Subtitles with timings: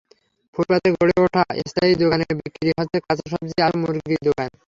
[0.55, 4.51] ফুটপাতে গড়ে ওঠা স্থায়ী দোকানে বিক্রি হচ্ছে কাঁচা সবজি, আছে মুরগির দোকান।